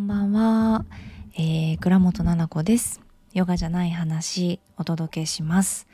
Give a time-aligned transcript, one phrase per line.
[0.00, 0.86] んばんは、
[1.34, 3.02] えー、倉本奈々子です。
[3.34, 5.86] ヨガじゃない話お届けします。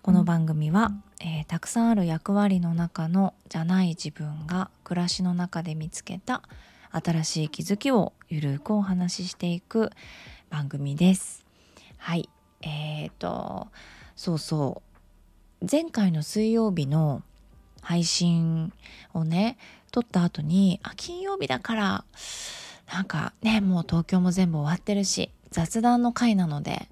[0.00, 0.90] この番組は、
[1.20, 6.42] えー、たくさんある役割の中のじゃない自分が暮らしの中で見つけた
[6.92, 9.90] 新しい気づきをゆるくお話ししていく
[10.48, 11.44] 番組です。
[11.98, 12.30] はい。
[12.62, 13.68] えーと
[14.16, 14.80] そうそ
[15.60, 15.66] う。
[15.70, 17.22] 前回の水曜日の
[17.82, 18.72] 配信
[19.12, 19.58] をね
[19.90, 22.04] 撮った後にあ金曜日だから
[22.92, 26.88] なんかねもう東京も全部終わってるし雑談の回なので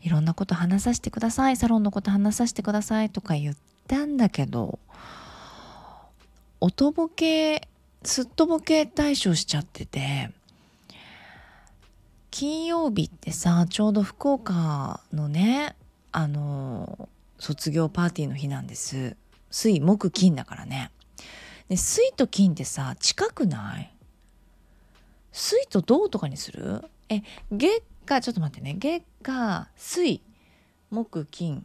[0.00, 3.56] いろんなこと話させてくださいサロンのこと話させてくださいとか言っ
[3.88, 4.78] たんだけど
[6.60, 7.68] 音ボケ
[8.04, 10.30] すっとぼけ対処しちゃってて
[12.30, 15.76] 金曜日ってさちょうど福岡のね
[16.12, 19.16] あの卒業パーティーの日なんです。
[19.50, 20.90] 水木金だからね。
[21.68, 23.92] で水と金ってさ近くない？
[25.32, 26.84] 水と銅とかにする？
[27.08, 28.74] え月がちょっと待ってね。
[28.78, 30.20] 月が水
[30.90, 31.64] 木金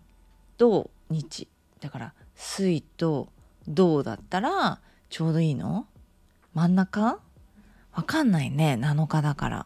[0.57, 1.47] 土日。
[1.79, 3.27] だから水と
[3.67, 5.85] 銅だったらちょうどいいの？
[6.53, 7.19] 真ん中？
[7.93, 8.77] わかんないね。
[8.79, 9.65] 7日だから。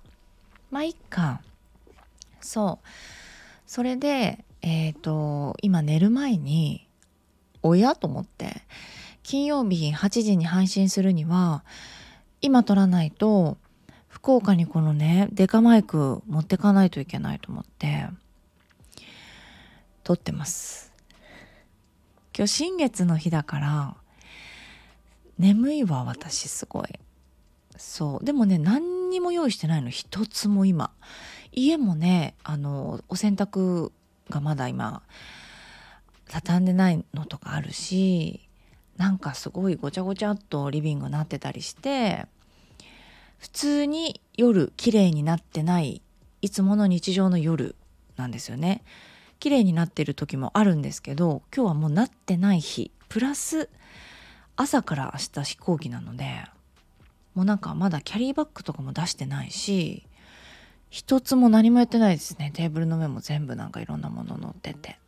[0.72, 1.42] まあいっか。
[2.42, 2.88] そう。
[3.68, 6.88] それでえっ、ー、と今寝る前に
[7.62, 8.64] 親と思って。
[9.24, 11.64] 金曜日8時に配信するには
[12.42, 13.58] 今撮らないと
[14.22, 18.06] 福岡にこのねデカマイク持ってかないといけないと思って
[20.04, 20.94] 撮ってます。
[22.38, 23.96] 今日新月の日だから
[25.40, 26.86] 眠いわ私すごい。
[27.78, 28.24] そう。
[28.24, 29.90] でもね何にも用意してないの。
[29.90, 30.92] 一つも今。
[31.52, 33.92] 家もねあのお洗濯
[34.30, 35.02] がまだ今
[36.30, 38.40] 畳んでないのとかあるし
[38.98, 42.28] なんかすごいごちゃごちゃっとリビングなってたりして
[43.42, 46.04] 普通に夜綺麗になってない
[46.44, 47.76] いつもの日常の夜
[48.16, 48.84] なんですよね。
[49.40, 53.68] 綺麗になってる時もあるんですけど今日はもうなってない日プラス
[54.56, 56.44] 朝から明日飛行機なので
[57.34, 60.06] もうなんかまだキャリーバッグとかも出してないし
[60.92, 62.52] 一つも何もやってないですね。
[62.54, 65.00] テーブルの上も全部なんかいろんなもの乗ってて。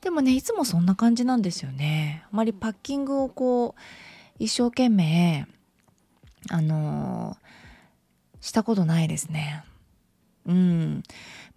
[0.00, 2.24] でもねいつもそんな感じなんですよね。
[2.24, 3.80] あまりパッキングをこう
[4.40, 5.46] 一生懸命
[6.50, 9.64] あのー、したことないですね。
[10.46, 11.02] うん。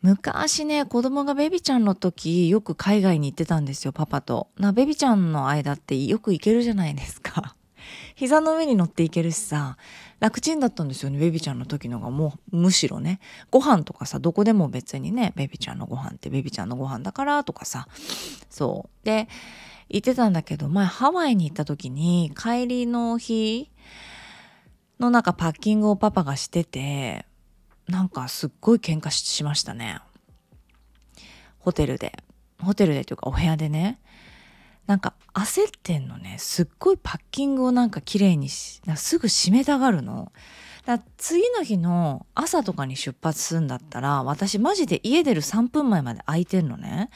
[0.01, 4.47] 昔ね子供がベビちゃんの時よく海外に行ってたんですよパパと。
[4.57, 7.55] なベビちゃんの間ってよく行けるじゃないですか。
[8.15, 9.77] 膝の上に乗っていけるしさ
[10.19, 12.09] 楽ちんだったんですよねベビちゃんの時のが。
[12.09, 13.19] もうむしろね。
[13.51, 17.87] ご飯とかさどこでも別にねベビちゃんのご飯ってベビちゃんのご飯だからとかさ。
[18.49, 19.05] そう。
[19.05, 19.29] で
[19.89, 23.69] 言ってたんだけど前ハワイに行った時に帰りの日
[25.01, 27.25] の中パッキングをパパがしてて
[27.87, 29.99] なんかすっごい喧嘩しましたね
[31.59, 32.13] ホテルで
[32.61, 33.99] ホテルでというかお部屋でね
[34.87, 40.31] なんか焦ってんのねすっごいパッキングをなんか綺麗にしすぐ閉めたがるの。
[40.85, 47.11] だ次の日の朝とかに出発するんだったら私マジで家出る3分前まで空いてんのね。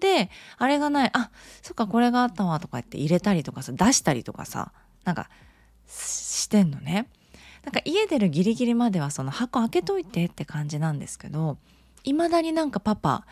[0.00, 1.30] であれがないあ
[1.60, 4.72] そっかこれがあったわとか言って入れたりとかさ出したりとかさ
[5.04, 5.28] なんか
[5.86, 7.08] してんのね。
[7.64, 11.58] なんか家出るギリギリまではその箱開けといてって感じなんですけど
[12.04, 13.26] いまだになんかパパ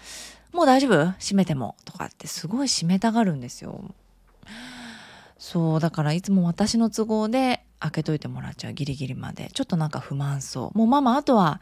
[0.53, 3.85] もう大丈夫閉めてもとかってすごい閉めたがるんですよ。
[5.39, 9.51] そうだからいつも私の都合で開けといてもらっちゃうギリギリまで。
[9.53, 10.79] ちょっとなんか不満そう。
[10.79, 11.61] もうママあとは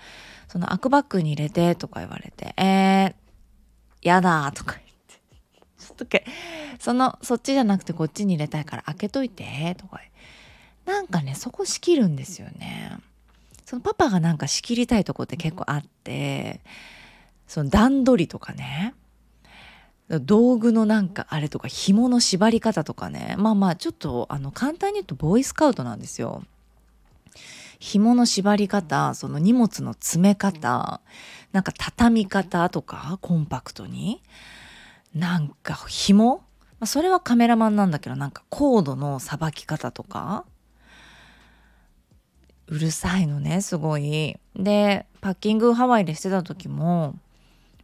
[0.48, 3.14] そのアクバッグに入れてとか言われてえー、
[4.02, 5.20] やだとか言って。
[5.84, 6.24] ちょっとけ
[6.78, 10.06] そのそっちじゃなくてこっちに入れたいから開けといてとか言
[10.86, 12.96] なんかねそこ仕切るんですよね
[13.64, 16.60] そのパパがなんか仕切りたいとこって結構あって
[17.46, 18.94] その段取りとかね
[20.08, 26.44] 道具のなんかあれとか紐の縛り方とかねまあまあちょっとあの簡単に言うとボーイスカウトなんですよ。
[27.78, 31.00] 紐の縛り方その荷物の詰め方
[31.52, 34.22] なんか畳み方とかコンパクトに
[35.14, 36.42] なんか紐、ま
[36.80, 40.46] あ、それはカメラマンなんだけどなんかコードのさばき方とか
[42.68, 44.36] うるさいのねすごい。
[44.54, 47.14] でパッキングハワイでしてた時も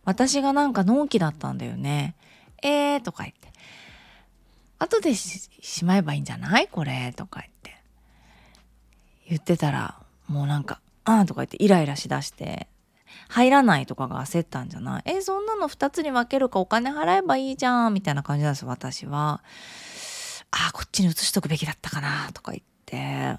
[0.04, 2.16] 私がなんかのんきだったんだよね。
[2.62, 3.52] えーとか言って。
[4.78, 6.66] 後でしまえばいいんじゃない？
[6.66, 7.76] これとか言って。
[9.28, 9.94] 言ってたら、
[10.26, 12.66] もうなんか、あーとか言ってイライラしだして、
[13.28, 15.02] 入らないとかが焦ったんじゃない？
[15.06, 19.42] えそんなの2つに分けるかお金払えばいいじゃんみたいな感じなんです私は。
[20.50, 23.38] ああこっちに移しとくべきだったかなとか言って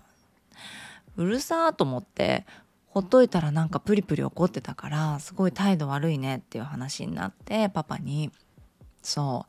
[1.17, 2.45] うるさーと思って
[2.87, 8.31] ほっといたらなんかプリプリ怒ってたからすごい態度悪いねっていう話になってパパに
[9.01, 9.45] そ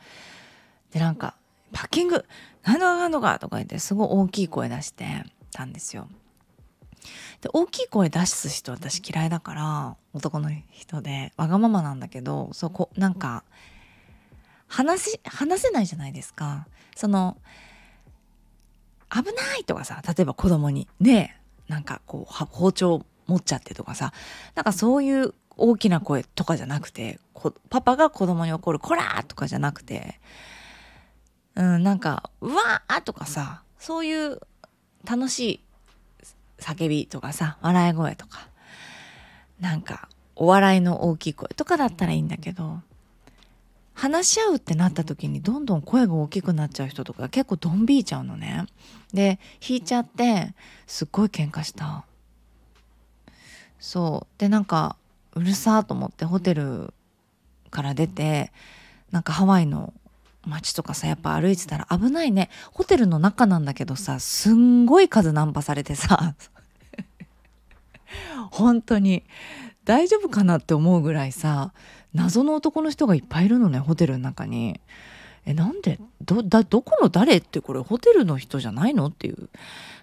[0.90, 1.36] うでなんか
[1.72, 2.24] 「パッキング
[2.62, 6.08] 何度か何度か」とか言ってすごい大きい声出してたんですよ。
[7.42, 13.44] で大きい声出す人私嫌いだから男の人でわがままなんだけどそこなんか
[14.68, 16.66] 話話せないじゃないですか。
[16.96, 17.36] その
[19.10, 24.12] 危ないとかさ例えば子供にねえなんかこう包丁持っちゃってとかさ
[24.54, 27.18] なんかそういう大きな声とかじゃなくて
[27.70, 30.20] パパが子供に怒る「こら!」とかじゃなくて
[31.54, 34.40] うんなんか「うわー!」とかさそういう
[35.04, 35.60] 楽しい
[36.58, 38.48] 叫びとかさ笑い声とか
[39.60, 42.80] なんかお笑いの大きい声とかだったらいいんだけど
[43.94, 48.66] 話し合うってなった時にどんどん声が大きくなっちゃう人とか結構ドン引いちゃうのね。
[49.12, 50.54] で引いちゃって
[50.86, 52.04] すっごい喧嘩した。
[53.78, 54.96] そうでなんか
[55.34, 56.92] うるさーと思ってホテル
[57.70, 58.52] から出て
[59.10, 59.92] なんかハワイの
[60.46, 66.34] 街とかさやっぱ歩いてたら危ないねホテルの中なんだけどさすんごい数ナンパされてさ
[68.50, 69.24] 本当に
[69.84, 71.72] 大丈夫かなって思うぐらいさ
[72.14, 74.80] 謎の男の人がいっぱいいるのねホテルの中に。
[75.46, 75.98] えなんで？
[76.22, 76.42] ど
[76.80, 79.50] この誰ってこれホテルの人じゃないのっていう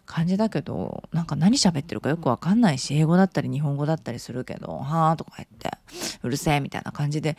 [0.05, 5.71] 感じだけどなんか何喋ってるかよくわかんないし英語だったり日本語だったりするけど「はあ」とか言って
[6.21, 7.37] 「うるせえ」みたいな感じで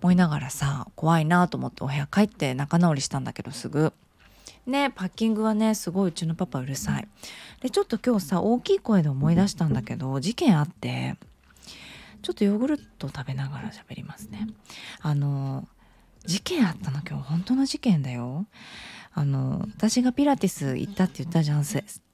[0.00, 3.92] 思いながらさ怖いなと思ってお部屋帰って仲直りしたんだけどすぐ。
[4.64, 7.08] ねパッキングはねすごいうちのパパうるさい。
[7.60, 11.16] でちょっと今日さ大きい声で思い出したんだけど事件あって
[12.22, 14.48] ちょっとヨーグルト食べながら喋りますね。
[15.00, 15.66] あの
[16.24, 17.00] 事件あったの？
[17.08, 18.46] 今日本当の事件だよ。
[19.14, 21.64] あの私がピラティス行ったって言ったじゃん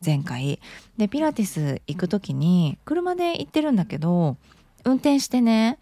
[0.05, 0.60] 前回。
[0.96, 4.37] でピラティス行く時に車で行ってるんだけど
[4.84, 5.78] 運転してね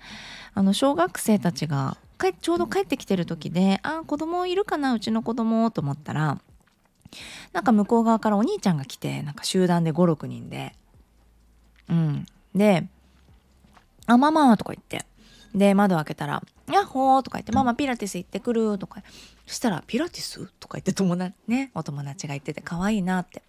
[0.55, 1.97] あの小学生たちが
[2.41, 6.41] ちょうど帰ってきてる時であ子供いるかなうちの子供と思ったら
[7.53, 10.75] なんか向こう側からお兄ちゃんが来てなんか集団で56人で
[11.89, 12.89] うんで
[14.07, 15.05] あ、ママとか言って。
[15.55, 19.03] で、窓開けたら、やっほーとか言って、ママピラティス行ってくるとか。
[19.47, 20.47] そしたら、ピラティス？
[20.59, 23.43] とか言って友達、ね、お友達が言ってて、可愛いなって。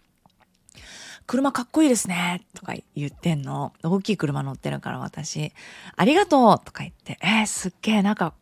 [1.26, 3.74] 車かっこいいですねとか言ってんの。
[3.84, 5.52] 大きい車乗ってるから私。
[5.96, 8.34] ありがとうとか言って、えー、すっげえ、なんか、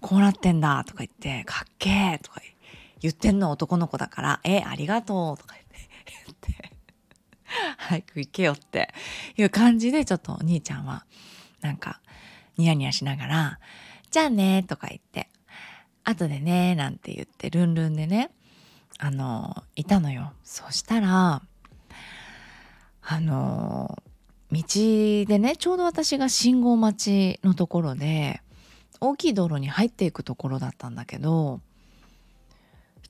[0.00, 2.40] こうなってんだとか言って、かっけーとか
[3.00, 5.88] 言ってんの男の子だから、えー、ありがとうとか言って、
[6.26, 6.72] 言って、
[7.78, 8.94] 早く行けよって
[9.36, 11.04] いう感じで、ちょっとお兄ちゃんは、
[11.62, 12.00] なんか、
[12.58, 13.58] ニヤニヤしながら、
[14.10, 15.28] じゃあね、とか言って、
[16.04, 18.30] 後でね、なんて言って、ルンルンでね、
[18.98, 20.32] あの、いたのよ。
[20.44, 21.42] そしたら、
[23.04, 24.02] あの、
[24.50, 24.62] 道
[25.26, 28.42] でね、ちょうど私が信号待ちのところで、
[29.00, 31.60] 大きい道路に入っていくところだったんだけど、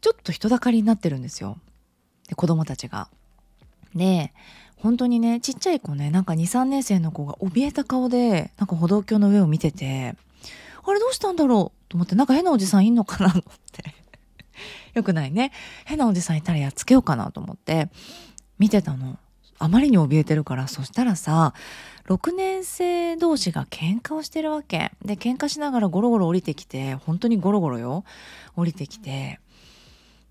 [0.01, 1.59] ちょっと人だかりになってるんですよ。
[2.29, 3.09] で、子供たちが。
[3.95, 4.33] で、
[4.83, 10.17] 本当にねちっちゃい子ねなんか23年生の子が怯えた顔でなんか歩道橋の上を見てて
[10.85, 11.83] あれどうしたんだろう？
[11.89, 13.95] と思ってなんか変なおじさんいんのかなと思って。
[14.95, 15.53] よくないね。
[15.85, 17.89] 変なおじさんいたらやっつけようかなと思って
[18.59, 19.19] 見てたの。
[19.59, 21.55] あまりに怯えてるからそしたらさ
[22.09, 24.91] 6年生同士が喧嘩をしてるわけ。
[25.05, 28.05] で喧嘩しながらゴロゴロ降りてきて本当にゴロゴロよ。
[28.57, 29.39] 降りてきて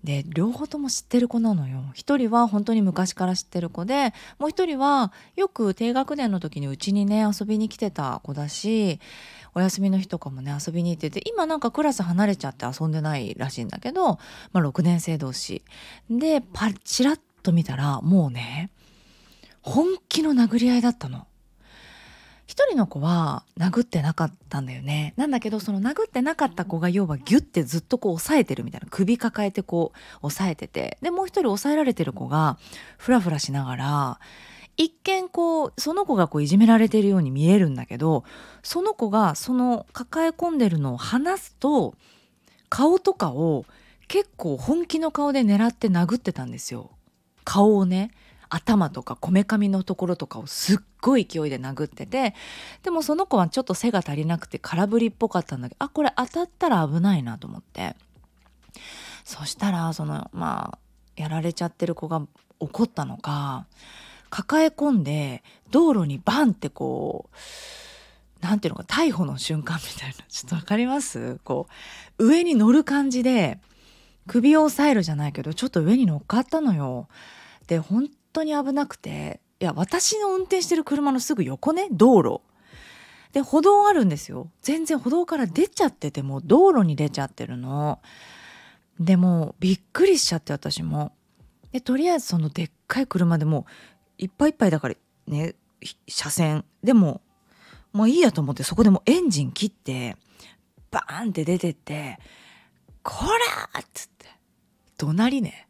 [0.04, 9.00] で両方とも知ってる子なのよ一人は本当に昔から知ってる子でもう一人はよく低学年の時にうちにね遊びに来てた子だし
[9.54, 14.18] お休みの日とかもね遊びに行ってて今なんかクラス離れちゃって遊んでないらしいんだけど、
[14.52, 15.62] まあ、6年生同士
[16.10, 18.70] でパチラッと見たらもうね
[19.62, 21.26] 本気の殴り合いだったの。
[22.52, 25.14] 一人の子は殴ってなかったんだよね。
[25.16, 28.88] なんだけど、その殴ってなかった子が要はギュッてずっとこう押さえてるみたいな。
[28.90, 29.92] 首抱えてこ
[30.22, 30.98] う押さえてて。
[31.00, 32.58] で、もう一人押さえられてる子が
[32.98, 34.20] フラフラしながら、
[34.76, 38.22] 一見こう、その子がこういじめられてるように見えるんだけど、
[38.62, 41.94] その子がその抱え込んでるのを離すと、
[42.68, 43.64] 顔とかを
[44.08, 46.90] 結構本気の顔で狙って殴ってたんですよ。
[47.44, 48.10] 顔をね。
[48.54, 52.34] 頭とかこめかみのところとかをすっごい勢いで殴ってて
[52.82, 57.96] でもその子はちょっと背が足りなくて空振りっぽかったんだけどあこれ当たったら危ないなと思って。
[59.24, 60.78] そしたらそのまあ
[61.16, 62.22] やられちゃってる子が
[62.60, 63.66] 怒ったのか
[64.30, 70.14] 抱え込んで道路にバンってこうなんていうのか逮捕の瞬間みたいな。
[70.28, 71.38] ちょっと分かります？
[71.44, 71.68] こ
[72.18, 73.60] う上に乗る感じで
[74.26, 77.08] 首を押さえるじゃないけどちょっと上に乗っかったのよ。
[77.66, 82.40] で本当に危なくていや私の運転してる車のすぐ横ね道路。
[83.32, 84.50] で歩道あるんですよ。
[84.60, 88.00] 全然歩道から出ちゃっててもう道路に出ちゃってるの。
[89.00, 91.12] でもびっくりしちゃって私も。
[91.72, 93.64] でとりあえずそのでっかい車でもう
[94.18, 94.94] いっぱいいっぱいだから
[95.26, 95.54] ね
[96.08, 96.64] 車線。
[96.82, 97.22] でも
[97.92, 100.16] もういいやと思ってそこでもエンジン切って
[100.90, 102.18] バーンって出てって
[103.02, 103.14] 「こ
[103.74, 104.26] ら!」っつって。
[104.98, 105.66] 怒鳴りね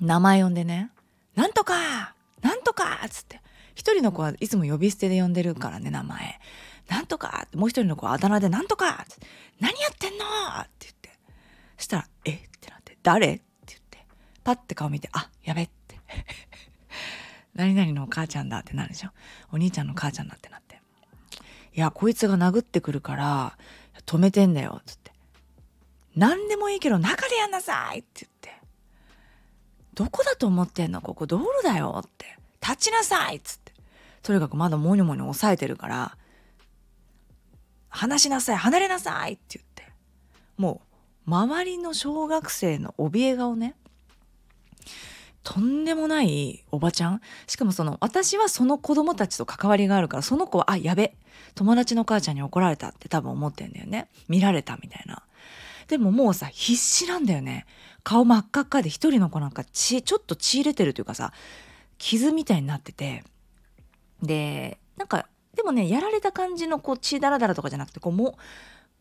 [0.00, 0.90] 名前呼んでね
[1.34, 3.40] 「なんとかなんとか!」っつって
[3.74, 6.40] 一人の子はいつも呼び捨てで呼んでるからね名前
[6.88, 9.26] 「なんとか!」ってもう一人の子はあだ名で「なんとか!」って
[9.60, 10.24] 「何やってんの!」
[10.60, 11.10] って言って
[11.78, 12.32] そしたら「え？
[12.32, 14.06] っ?」てなって「誰?」って言って
[14.44, 15.98] パッて顔見て「あやべ」って
[17.54, 19.10] 何々のお母ちゃんだってなるでしょ
[19.52, 20.80] お兄ちゃんの母ちゃんだってなって
[21.74, 23.58] いやこいつが殴ってくるから
[24.06, 25.12] 止めてんだよっつって
[26.16, 28.61] 何でもいいけど中でやんなさいって言って
[29.94, 31.00] どこだと思ってんの？
[31.00, 32.38] ここ道路だよって。
[32.62, 33.72] 立ちなさいっつって。
[34.22, 36.16] とにかくまだモニョモニョ押さえてるから
[37.88, 39.92] 離しなさい離れなさいって言って。
[40.56, 40.80] も
[41.26, 43.74] う周りの小学生の怯え顔ね。
[45.42, 47.20] とんでもないおばちゃん。
[47.48, 51.16] しかもその私はその子供たちと関わりがあるからその子はあやべ。
[51.56, 54.08] 友達の母ちゃんに怒られたって多分思ってんだよね。
[54.28, 55.24] 見られたみたいな。
[55.88, 57.66] でももうさ必死なんだよね。
[58.04, 61.32] 顔真っ赤っかで一人の子なんか血ちょっと血入れてるというかさ
[61.98, 63.24] 傷みたいになってて。
[64.22, 68.38] でなんかでもねやられた感じのこう血だらだらとかじゃなくてこうも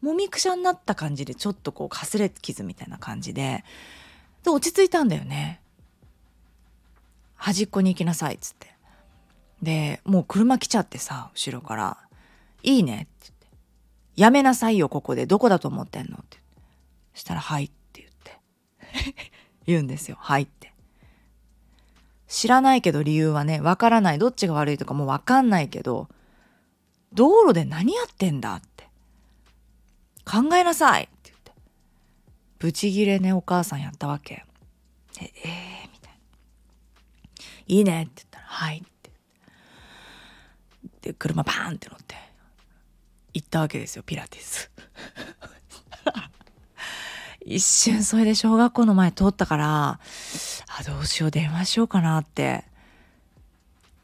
[0.02, 3.64] もみくしゃになった感じでちょっとこうかすれ傷みたいな感じで。
[4.44, 5.62] で落ち着いたんだよね。
[7.36, 8.74] 端っこに行きなさいっつって。
[9.62, 11.98] でもう車来ちゃってさ後ろから
[12.64, 13.48] 「いいね」って言って
[14.20, 15.28] 「やめなさいよここで。
[15.28, 16.40] どこだと思ってんの?」って。
[17.14, 17.81] したら「はい」って
[19.66, 20.74] 言うんですよ「はい」って。
[22.28, 24.20] 知らないけど理由はねわからない。
[24.20, 26.08] どっちが悪いとかもうわかんないけど
[27.14, 28.90] 道路で何やってんだって。
[30.24, 31.52] 考えなさいって言って。
[32.60, 34.46] ブチギレねお母さんやったわけ。
[35.20, 35.92] ええー
[37.72, 39.12] いいねって言ったら、はいって。
[41.02, 42.16] で、車バーンって乗って、
[43.34, 44.70] 行ったわけですよ、ピラティス。
[47.46, 50.00] 一瞬それで小学校の前通ったから、
[50.80, 52.66] あ、どうしよう、電話しようかなって。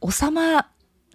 [0.07, 0.67] 収まっ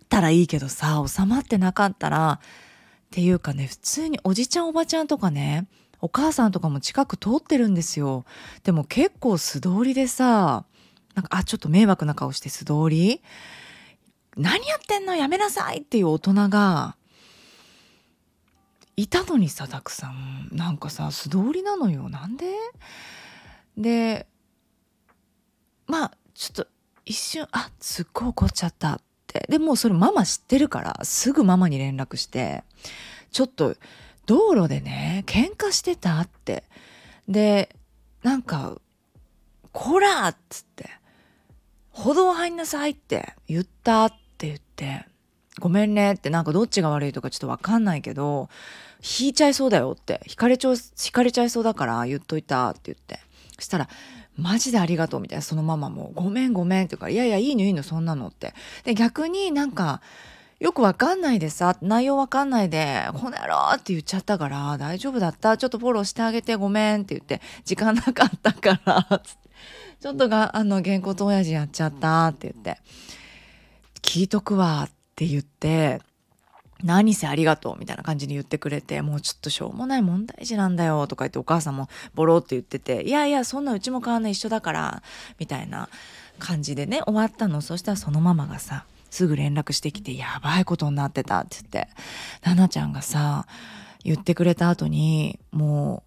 [0.09, 5.67] たらいいけどさ、収まってなかったら、っていうかね、普通におじちゃんおばちゃんとかね、
[6.01, 8.25] お母さんとかも近く通ってるんですよ。
[8.65, 10.65] でも結構素通りでさ、
[11.15, 13.23] なんか、あ、ちょっと迷惑な顔して素通り
[14.37, 16.97] 何やってんのやめなさいっていう大人が、
[18.97, 20.49] いたのにさ、たくさん。
[20.53, 22.09] なんかさ、素通りなのよ。
[22.09, 22.55] なんで？
[23.77, 24.27] で、
[25.87, 26.67] まあ、ちょっと
[27.05, 29.47] 一瞬、あ、すっごい怒っちゃったって。
[29.49, 32.65] でもそれママ知ってるから、すぐママに連絡して、
[33.31, 33.77] ちょっと
[34.27, 36.65] 道路でね、喧嘩してたって。
[37.29, 37.75] で、
[38.23, 38.77] なんか、
[39.73, 40.91] こらっつって。
[41.91, 45.07] 歩道入んなさいって言ったって言って、
[45.63, 48.49] ごめんねってなんかどっちが悪いとかちょっとわかんないけど、
[49.01, 50.77] 引いちゃいそうだよって、引かれちゃ、引
[51.13, 53.21] かれちゃいそうだから言っといたって言って。
[53.55, 53.89] そしたら、
[54.37, 58.55] マジでありがとうみたいな、そのママもう、ごめんごめんって言うから、いやいや、いいのいいの、そんなのって。
[58.83, 60.03] で、逆になんか、
[60.59, 69.51] よくわかんないでさ、内容わかんないで、この野郎って言っちゃったから、大丈夫だったちょっとフォローしてあげてごめんって言って、時間なかったから、つって。
[70.01, 72.81] ちょっとが、あの、げんこと親父やっちゃったって言って、
[74.03, 76.01] 聞いとくわってって言って、
[76.83, 85.03] 何せありがとうみたいな感じに言ってくれて、もうちょっとしょうもない問題児なんだよとか言ってお母さんもボロって言ってて、いやいや、そんなうちも変わんない一緒だから、
[85.39, 85.89] みたいな
[86.41, 87.61] 感じでね、終わったの。
[87.61, 91.89] そしたらそのママがさ、すぐ連絡してきて、やばいことになってたって言って、
[92.43, 93.47] ななちゃんがさ、
[94.03, 96.03] 言ってくれた後に、も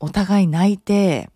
[0.00, 1.28] う、お互い泣いて、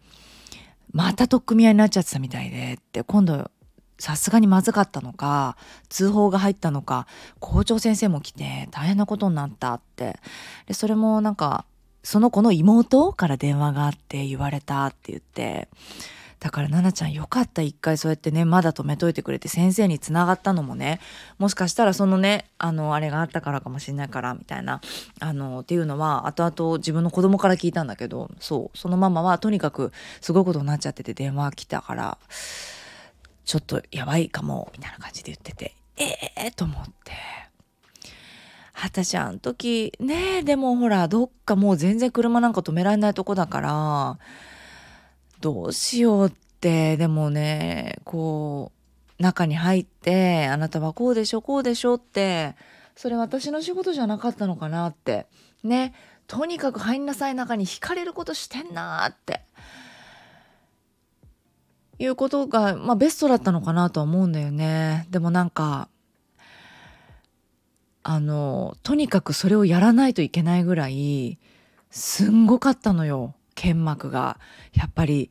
[0.93, 3.51] また取っ組み合いになっちゃってたみたいでって今度
[3.99, 5.57] さすがにまずかったのか
[5.89, 7.07] 通報が入ったのか
[7.41, 10.19] 校長先生も来て大変なことになったって。
[10.67, 11.65] でそれもなんか
[12.03, 15.69] その子の妹から電話があって言われたって言って。
[16.45, 21.01] だから奈々ちゃんよかった一回そうやってねまだ止めといてくれて先生につながったのもね
[21.39, 24.83] もしかしたらそのねあのあれがあったからかもしれないからみたいな
[25.21, 32.19] あのっていうのは後々自分の子供から聞いたんだけどそうそのママはとにかくすごいことになっちゃってて電話来たから。
[33.45, 36.05] ちょっとやばいかもみたいな感じで言っててえ
[36.37, 37.13] えー、と思って。
[38.83, 44.19] 私あん時ねえでもほらどっかもう全然車なんか止められないとこだから
[45.41, 48.73] どうしようってでもねこ
[49.19, 52.57] う中に入ってあなたはこうでしょこうでしょって
[52.97, 55.27] それ私の仕事じゃなかったのかなって
[55.63, 55.95] ね
[56.27, 59.43] とにかく入んなさい中に惹かれることしてんなって
[61.99, 65.07] いうことが、まあ、ベストだったのかなとは思うんだよね。
[65.11, 65.89] でもなんか
[68.03, 71.39] あのとにかくそれをやらないといけないぐらい
[71.91, 73.35] すんごかったのよ。
[73.55, 74.39] 剣幕が。
[74.73, 75.31] やっぱり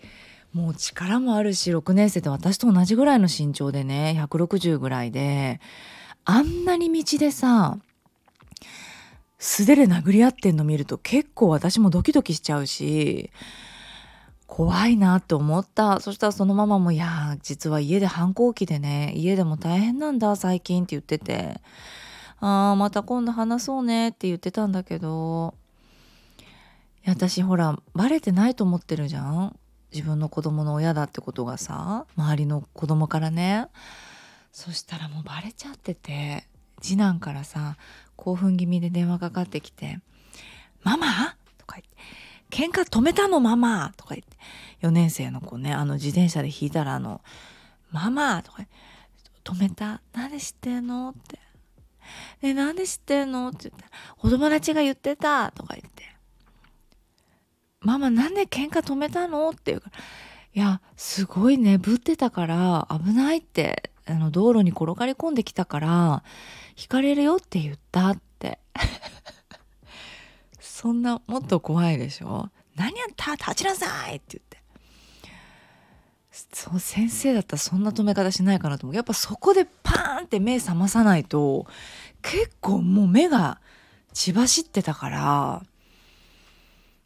[0.53, 5.59] もう力もあるし6年生で私と同じぐらいの身長でね160ぐらいで
[6.25, 7.79] あんなに道でさ
[9.39, 13.31] 素手で殴り合ってんの見ると結構私もドキドキしちゃうし
[14.55, 15.99] 怖いなって思った。
[15.99, 21.59] そしたらそのママも「いや実は家で反抗期でね家でも大変なんだ最近」って言ってて
[22.39, 25.55] 「ああまた今度話そうね」って言ってたんだけど
[27.07, 29.55] 私ほらバレてないと思ってるじゃん？
[29.91, 33.69] 自分の子供の親だってことがさ周りの子供からね。
[34.51, 36.47] そしたらもうバレちゃってて
[36.79, 37.75] 次男からさ
[38.15, 39.99] 興奮気味で電話かかってきて
[40.83, 41.07] 「ママ?」
[41.57, 41.89] とか言って
[42.53, 44.37] 「喧嘩止めたのママ?」とか言って
[44.85, 47.21] 4年生の子ねあの自転車で引いたらあの
[47.91, 48.63] 「ママ?」とか
[49.43, 50.01] 止めた？
[50.13, 51.39] なんで知ってんの?」って
[52.43, 53.91] 「ねなんで知ってんの?」って言ったら
[54.21, 56.03] 「お友達が言ってた」とか言って
[57.81, 59.99] ママなんで喧嘩止めたの?」って言うから
[60.53, 66.23] 「いやすごいねぶってたから危ないってあの道路に転がり込んできたから
[66.77, 68.59] 引かれるよって言った」って
[70.83, 72.49] そんなもっと怖いでしょ？
[72.75, 73.35] 何やった？
[73.35, 74.61] 立ちなさいって言って。
[76.51, 78.95] そう先生だったらそんな止め方しないかなと思う。
[78.95, 81.67] やっぱそこでパーンって目覚まさないと
[82.21, 83.61] 結構もう目が
[84.11, 85.63] 血走ってたから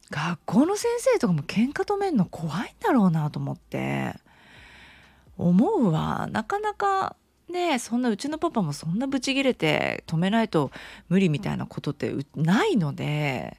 [0.10, 4.16] 学校の先生とかも喧嘩止めんの怖いんだろうなと思って。
[5.38, 6.28] 思うわ。
[6.32, 7.16] なかなか
[7.50, 10.72] ねそんなうちのパパもそんなブチギレて止めないと
[11.10, 13.58] 無理みたいなことってないので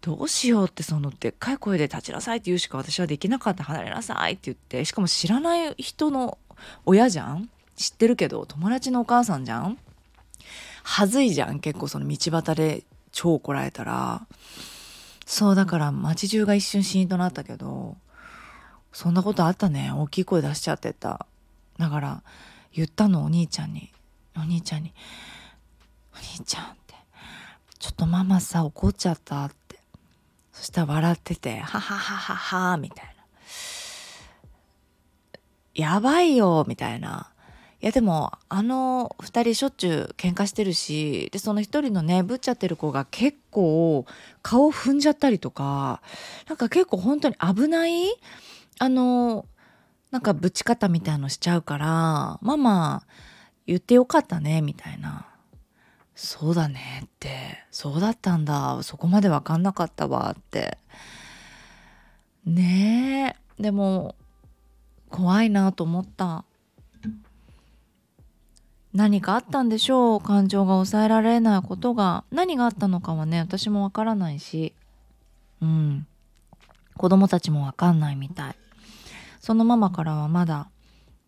[0.00, 6.38] どうしようってそのでっかい声で立ちなさいって言うしか私はできなかった離れなさいって言ってしかも知らない人の
[6.84, 9.78] 親じゃん知ってるけど友達のお母さんじゃん
[10.84, 14.26] はずいじゃん結構その道端で超怒られたら。
[15.24, 17.96] そうだから街中が一瞬シーンとなったけど
[18.92, 21.26] そんなことあったね大きい声出しちゃってた。
[21.78, 22.22] だから
[22.72, 23.92] 言ったのお兄ちゃんに。
[24.36, 24.92] お兄ちゃんに
[26.14, 26.94] 「お兄ちゃん」って
[27.78, 29.78] 「ちょっとママさ怒っちゃった」って。
[30.52, 33.12] そしたら笑ってて「ははははは」みたいな
[35.74, 37.28] 「やばいよ」みたいな。
[37.80, 44.06] いやでもあの2人しょっちゅう喧嘩してるしでその1人のねぶっちゃってる子が結構
[44.40, 46.00] 顔踏んじゃったりとか
[46.48, 47.92] なんか結構本当に危ない
[48.78, 49.46] あの
[50.12, 53.02] なんかぶち方みたいのしちゃうからママ
[53.66, 55.26] 言ってよかったねみたいな。
[56.14, 57.30] そうだねって。
[57.70, 58.82] そうだったんだ。
[58.82, 60.76] そこまで分かんなかったわって。
[62.44, 63.62] ねえ。
[63.62, 64.14] でも
[65.08, 66.44] 怖いなと思った。
[68.92, 70.20] 何かあったんでしょう？
[70.20, 72.24] 感情が抑えられないことが。
[72.30, 74.74] 何があったのかはね私もわからないし。
[75.62, 76.06] うん。
[76.98, 78.56] 子供たちもわかんないみたい。
[79.42, 80.70] そのママからはまだ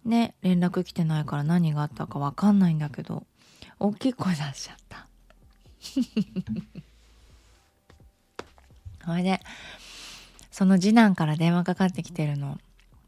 [0.05, 3.27] ね連絡来てないから何があったかわかんないんだけど
[3.81, 5.09] 大きい声出しちゃった。
[9.05, 9.41] それで
[10.51, 12.59] その次男から電話かかってきてるの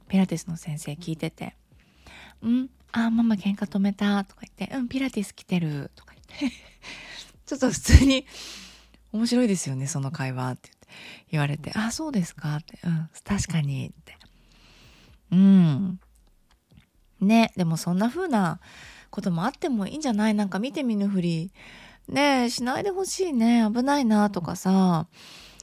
[0.09, 1.57] ピラティスの先生聞いてて
[2.43, 6.57] 「うんあママ喧嘩止めた」とか言って「うんピラティス来てる」とか言って。
[7.47, 8.27] ちょっと普通に
[9.13, 10.73] 面白いですよねその会話って
[11.31, 14.19] 言われて「あそうですか」って「うん確かに」って。
[15.33, 16.01] うん。
[17.21, 18.61] ねでもそんな風な
[19.11, 20.35] こともあってもいいんじゃない？
[20.35, 21.51] なんか見て見ぬふり。
[22.09, 23.67] ねしないでほしいね。
[23.75, 25.07] 危ないなとかさ。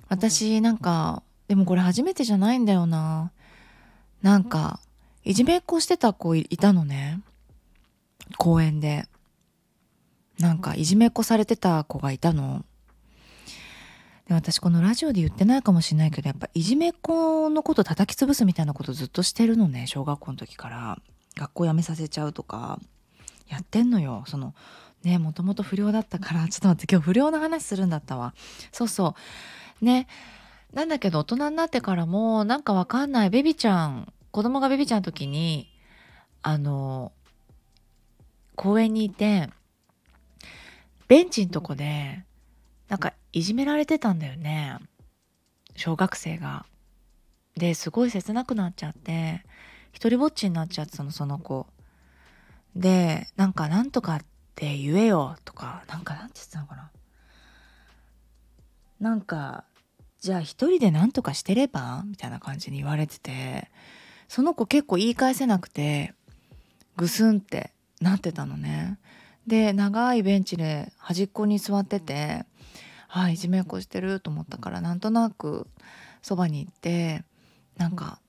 [0.10, 3.32] 私なんかでもこれ初めてじゃないんだよな。
[4.22, 4.80] なんか
[5.24, 7.22] いじめっ子してた子いたのね。
[8.38, 9.06] 公園で。
[10.40, 12.66] なんかいじめっ子されてた子がいたの。
[14.28, 20.98] で私このラジオで言ってないかもしれないけどやっぱいじめっ子のこと叩き潰すみたいなことずっとしてるのね小学校の時から。
[21.36, 22.80] 学校辞めさせちゃうとか
[23.48, 24.24] やってんのよ。
[24.28, 24.54] その
[25.04, 28.34] ねもともと不良だったからちょっと待って今日不良の話するんだったわ。
[28.72, 29.16] そうそ
[29.82, 29.86] う。
[29.86, 30.08] ね
[30.74, 33.30] なんだけど大人になってからもなんかわかんない。
[33.30, 35.70] ベビちゃん子供がベビちゃんの時に
[36.42, 37.12] あの
[38.56, 39.50] 公園にいて
[41.08, 42.24] ベンチんとこで
[42.90, 44.78] なんかいじめられてたんだよね
[45.76, 46.66] 小学生が。
[47.56, 49.44] ですごい切なくなっちゃって
[49.92, 51.68] 一人ぼっちになっちゃってたのその子
[52.76, 54.20] で、なんかなんとかっ
[54.56, 56.92] て言えよとか、なんかなんて言ってたのかな。
[59.00, 59.66] なんか、
[60.20, 62.04] じゃあ一人で何とかしてれば？
[62.08, 63.70] みたいな感じに言われてて、
[64.28, 66.16] その子結構言い返せなくて、
[66.96, 68.98] ぐすんってなってたのね。
[69.46, 72.46] で、長いベンチで端っこに座ってて、
[73.14, 75.68] はい、いじめっこしてると思ったからなんとなく
[76.24, 77.24] そばに行って
[77.78, 78.20] なんか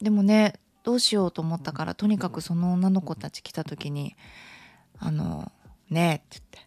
[0.00, 0.54] でもね
[0.84, 4.14] どうしようと思ったからとにかくその女の子たち来た時に
[5.00, 5.50] 「あの
[5.90, 6.66] ねえ」って言っ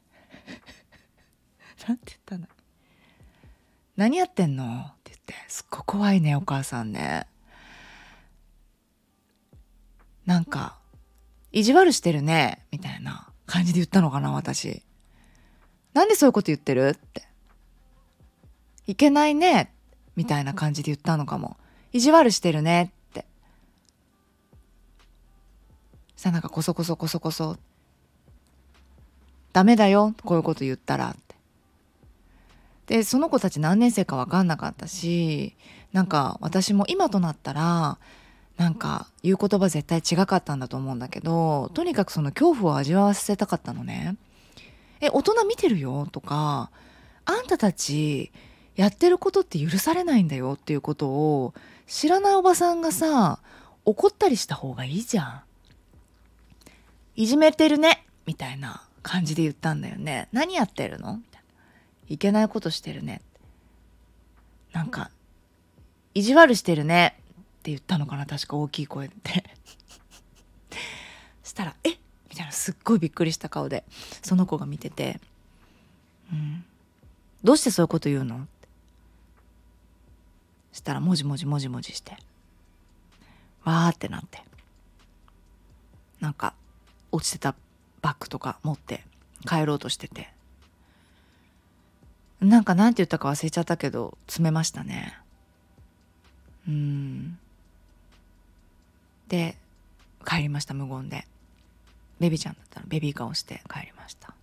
[1.80, 1.88] て。
[1.88, 2.48] なんて言ったの
[3.96, 5.34] 「何やってんの?」って言って。
[5.48, 7.26] すっごい怖いねお母さんね。
[10.26, 10.78] なんか
[11.54, 14.84] 意地悪してるねみたいな感じで言ったのかな私。
[15.94, 16.90] なんでそういうこと言ってる？
[16.90, 17.26] って。
[18.88, 19.72] いけないね
[20.16, 21.58] みたいな感じで言ったのかも。
[21.92, 23.26] 意地悪してるねって。
[26.16, 27.58] さ、なんかこそこそこそこそ。
[29.54, 31.36] ダメだよ、こういうこと言ったらって。
[32.98, 35.56] で、その子たち何年生か分かんなかったし、
[35.94, 37.98] なんか私も今となったら、
[38.58, 44.18] なんか言う言葉絶対違かったんだと思うんだけど、とにかくその恐怖を味わわせたかったのね。
[45.02, 46.70] え、大人見てるよとか、
[47.26, 48.32] あんたたち
[48.76, 51.54] やってることって許されないんだよっていうことを
[51.88, 53.40] 知らないおばさんがさ
[53.86, 55.42] 怒ったりした方がいいじゃん。
[57.16, 60.28] いじめてるねみたいな感じで言ったんだよね。
[60.32, 61.18] 何やってるの？
[61.18, 61.48] みたいな。
[62.10, 63.22] いけないことしてるね。
[64.74, 65.10] なんか、
[66.14, 69.14] 意地悪してるねって言ったのかな確か大きい声で。
[71.44, 71.92] したら、え？
[72.30, 73.86] みたいなすっごいびっくりした顔で、
[74.24, 75.22] その子が見てて、
[76.34, 76.66] うん。
[77.44, 78.48] どうしてそういうこと言うの？
[80.76, 82.18] したらもじもじもじもじして
[83.64, 84.44] わーってなって。
[86.20, 86.54] なんか
[87.12, 87.56] 落ちてた
[88.02, 89.04] バッグとか持って
[89.48, 90.32] 帰ろうとしてて。
[92.42, 95.18] なんかなんて言ったか忘れちゃったけど詰めましたね。
[96.68, 97.40] うん。
[99.30, 99.58] で
[100.26, 101.26] 帰りました無言で。
[102.20, 104.36] ベビーちゃんだったらベビー顔して帰りました。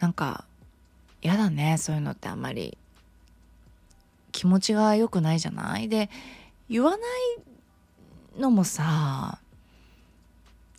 [0.00, 0.44] なんか
[1.22, 2.76] 嫌だねそういうのってあんまり。
[4.34, 5.88] 気持ちが良くないじゃない？
[5.88, 6.10] で
[6.68, 9.38] 言わないのもさ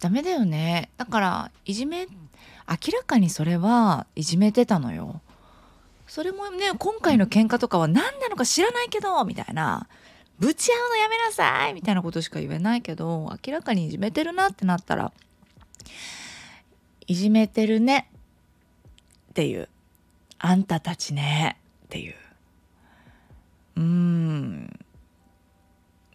[0.01, 0.89] ダメだよね。
[0.97, 5.21] だからいじめ明らかにそれはいじめてたのよ。
[6.05, 9.87] それもね今回の喧嘩とかは何なのか知らないけどみたいな。
[10.37, 11.73] ぶち合うのやめなさい！
[11.73, 15.13] みたいなことしか言えないけど明らかにいじめてるなってなったら
[17.07, 18.09] いじめてるね
[19.31, 19.69] っていう。
[20.39, 22.15] あんたたちねっていう。
[23.75, 24.79] うん。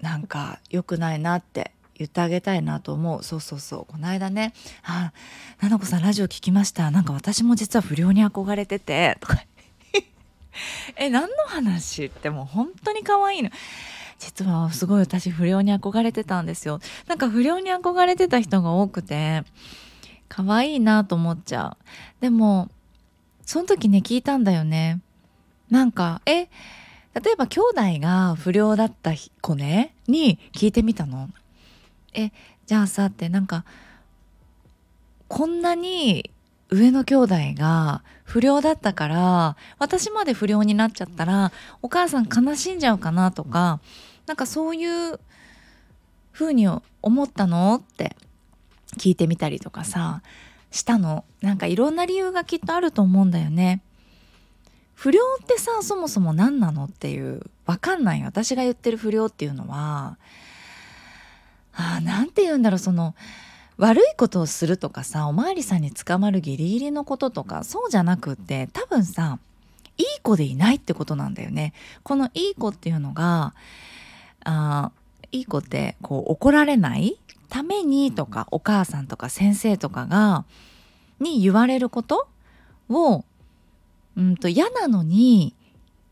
[0.01, 3.23] なんか良くないなって言ってあげたいなと思う。
[3.23, 3.85] そうそうそう。
[3.87, 5.13] この間ね「あ
[5.61, 6.91] 菜々子さんラジオ聞きました。
[6.91, 9.45] なんか私も実は不良に憧れてて」とか。
[10.97, 12.07] え何の話？
[12.07, 13.51] ってもう本当に可愛いの。
[14.19, 16.81] 実はすごい私不良に憧れてたんですよ。
[17.07, 19.45] なんか不良に憧れてた人が多くて
[20.29, 22.23] 可愛いなと思っちゃう。
[22.23, 22.71] でも
[23.45, 25.01] その時ね聞いたんだよね。
[25.71, 26.49] なんかえ
[27.15, 31.29] 例えば兄弟が不良だった子ねに聞いてみたの。
[32.15, 32.31] え
[32.67, 33.65] じゃあさってなんか
[35.29, 36.31] こんなに
[36.71, 43.81] 上の兄弟が不良だったから私まで不良になっちゃったらお母さん悲しんじゃうかなとか
[44.27, 45.19] なんかそういう
[46.33, 46.69] 風に
[47.03, 47.75] 思ったの？
[47.75, 48.17] って
[48.99, 50.23] 聞いてみたりとかさ
[50.71, 53.83] したのなんかいろんな理由がきっとあると思うんだよね。
[55.01, 60.19] 不良ってさそもそも何なのっていうわかんない私が言ってる不良っていうのは
[61.73, 63.15] あ何て言うんだろうその
[63.79, 69.39] 悪いことをするとかさおまわりさんに捕まるギリギリのこととかそうじゃなくって多分さ
[69.97, 71.73] いい子でいないってことなんだよね。
[72.03, 73.55] このいい子っていうのが
[74.45, 74.93] あ
[75.33, 80.45] いい子ってこう怒られないためにとかお母さんとか先生とかが
[81.21, 82.29] に言われること
[82.91, 83.25] を
[84.17, 85.55] うんと嫌なのに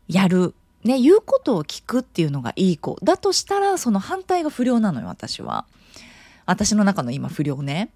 [0.07, 0.55] やる。
[0.83, 2.97] ね、言うことを聞くっていうのがいい子。
[3.03, 5.65] だとしたら、その反対が不良なのよ、私は。
[6.45, 7.89] 私の中の今不良ね。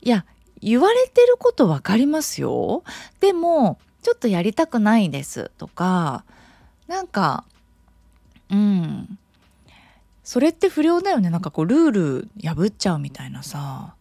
[0.00, 0.24] いや、
[0.62, 2.84] 言われてることわかりますよ。
[3.20, 6.24] でも、ちょっとやりたくないですとか、
[6.88, 7.44] なんか、
[8.50, 9.18] うん。
[10.24, 11.30] それって不良だよね。
[11.30, 13.94] なんかこう、ルール破っちゃうみたいなさ。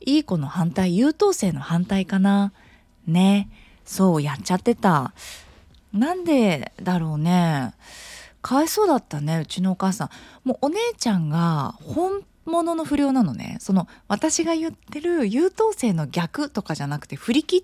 [0.00, 2.52] いい子の反対、優等生の反対かな。
[3.06, 3.48] ね。
[3.86, 5.14] そうやっちゃってた。
[5.94, 7.72] なんでだろうね。
[8.42, 10.10] かわいそうだったねうちのお母さん。
[10.44, 13.56] もうお姉ちゃんが本物の不良なのね。
[13.60, 17.62] その私が言ってる優等生の逆とかじゃなくて振り切っ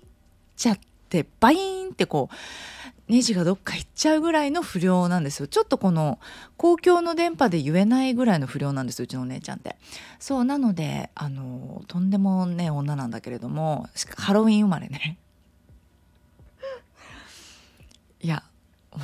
[0.55, 2.35] ちゃってバイーンってこう
[3.11, 5.47] ネジがどっか行っちゃうぐらいの不良なんですよ。
[5.47, 6.19] ちょっとこの
[6.57, 9.75] 公共の電波で言えないぐらいの不良なんですうちのお姉ちゃんって。
[10.19, 15.17] そうなのであのとんでもね女なんだけれどもハロウィン生まれね。
[18.23, 18.41] いや
[18.89, 19.01] 本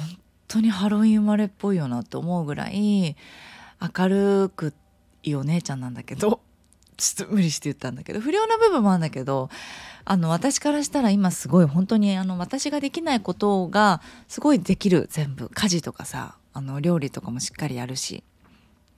[0.47, 3.15] 当にハロウィン生まれっぽいよなって思うぐらい
[3.95, 4.73] 明るく
[5.23, 6.39] いいお姉ちゃんなんだけど
[6.97, 9.49] ちょっと無理して言ったんだけど不良な部分もあるんだけど
[10.05, 15.49] あの私からしたら今すごい本当にあの私ができないことがすごいできる全部。
[15.49, 18.23] 家事とかさあの料理とかもしっかりやるし。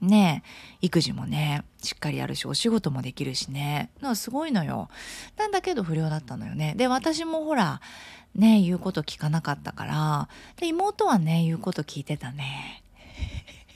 [0.00, 0.42] ね
[0.80, 3.90] 育児もねしっかりやるしお仕事もできるしね。
[4.14, 4.88] すごいのよ。
[5.36, 6.74] なんだけど不良だったのよね。
[6.76, 7.80] で私もほら
[8.34, 10.28] ね言うこと聞かなかったから。
[10.56, 12.82] で妹はね言うこと聞いてたね。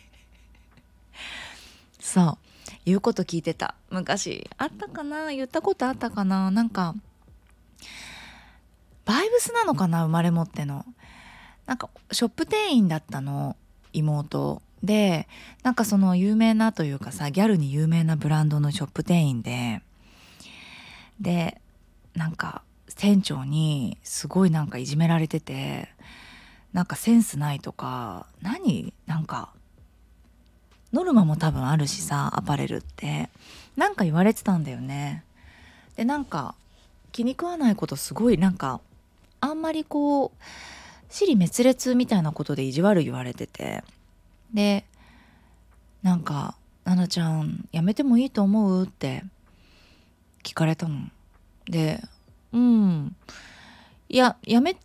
[2.00, 2.38] そう。
[2.84, 3.74] 言うこと聞いてた。
[3.90, 5.32] 昔あったかな？
[5.32, 6.50] 言ったことあったかな？
[6.50, 6.94] なんか
[9.04, 10.04] バイブスなのかな？
[10.04, 10.84] 生まれ持っての。
[11.66, 13.56] なんかショップ店員だったの
[13.92, 14.62] 妹。
[14.82, 15.26] で
[15.62, 19.82] なんかその有名なというかさギャルに有名なブランドのショップ店員で。
[21.20, 21.60] で
[22.14, 22.62] なんか
[22.96, 25.88] 店長にすごいなんかいじめられてて
[26.72, 28.92] なんかセンスないとか何？
[29.06, 29.50] なんか
[30.92, 33.30] ノルマも多分あるしさアパレルって。
[33.76, 35.22] なんか言われてたんだよね。
[35.96, 36.54] でなんか
[37.12, 38.80] 気に食わないことすごいなんか
[39.40, 40.30] あんまりこう
[41.10, 43.84] 尻滅裂みたいなことで意地悪言われてて。
[44.54, 44.86] で
[46.02, 49.24] なんか「奈々ちゃんやめてもいいと思う?」って
[50.42, 51.10] 聞かれたの。
[51.66, 52.02] で
[52.56, 53.16] 「うん。
[54.08, 54.76] いややめ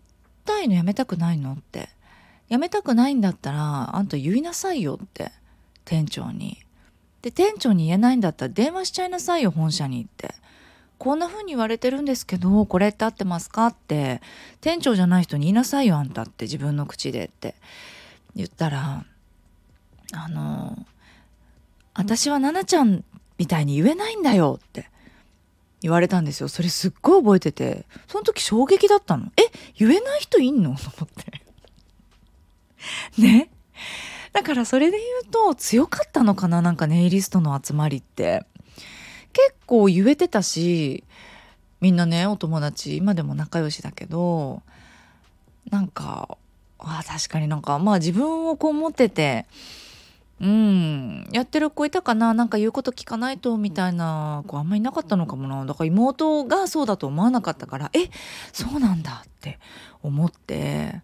[0.46, 1.90] たいのやめたくないの?」って
[2.50, 5.32] 「やめたくないんだったらあんた言いなさいよ」って。
[5.84, 6.64] 店長に。
[7.22, 10.36] で店長に言えないんだったら電話しちゃいなさいよ本社にって。
[11.00, 14.22] こんな風に言われてるんですけどこれって合ってますかって。
[14.62, 17.56] 店長じゃない人に言いなさいよあんたって自分の口でって。
[18.36, 19.06] 言ったら
[20.14, 20.78] あの
[21.94, 23.04] 私は奈々ちゃん
[23.38, 24.90] みたいに言えないんだよって。
[25.82, 26.48] 言われたんですよ。
[26.48, 27.86] それすっごい覚えてて。
[28.08, 29.32] その時衝撃だったの。
[29.38, 29.42] え
[29.78, 30.76] 言えない人いんの？
[30.78, 31.24] と思っ
[33.16, 33.22] て。
[33.22, 33.50] ね。
[34.34, 36.62] だからそれで言うと強かったのかな？
[36.62, 38.46] なんかネイリストの集まりって。
[39.34, 41.04] 結構言えてたし
[41.80, 44.62] みんなねお友達今でも仲良しだけど
[45.70, 46.38] なんか
[46.80, 49.46] あ確かになんかまあ自分をこう持ってて
[50.42, 51.28] うん。
[51.32, 52.34] やってる子いたかな？
[52.34, 55.64] なんか言うこと聞かないとみたいな子あんまりいなかったのかもな。
[55.66, 58.10] だから妹がそうだと思わなかったからえ？
[58.52, 59.60] そうなんだって
[60.02, 61.02] 思って。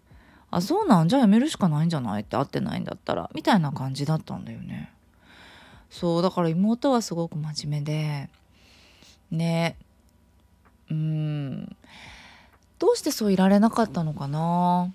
[0.50, 1.08] あそうなん？
[1.08, 2.22] じゃあやめるしかないんじゃない？
[2.22, 3.30] って会ってないんだったら。
[3.32, 4.92] みたいな感じだったんだよね。
[5.88, 8.28] そうだから妹はすごく真面目で。
[9.30, 9.76] ね。
[10.90, 11.76] うん。
[12.80, 14.92] どうしてそういられなかったのかな？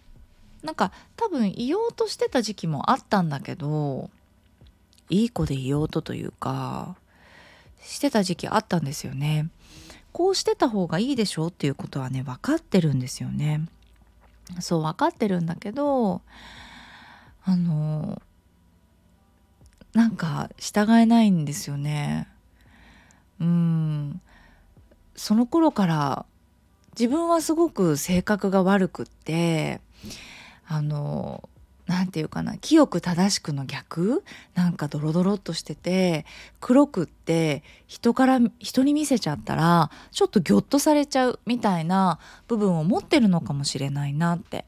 [0.64, 4.10] なんか多分言おうとしてた時期もあったんだけど
[5.10, 6.96] いい子でいようとというか
[7.82, 9.50] してた時期あったんですよね。
[10.12, 13.68] こうしてた方がいいでしょっていうことはね分かってるんですよね。
[14.60, 16.22] そう分かってるんだけど
[17.44, 18.22] あの
[19.94, 22.28] なんか従えないんですよね。
[23.40, 24.22] うん。
[25.16, 26.26] その頃から
[26.98, 29.82] 自分はすごく性格が悪くって
[30.68, 31.48] あの
[31.88, 34.24] 何て言うかな清く正しくの逆？
[34.56, 36.26] なんかドロドロっとしてて
[36.60, 44.66] 黒くって人から人に見せちゃったらちょっとギョッとされちゃうみたいな部分を持ってるのかもしれないなって。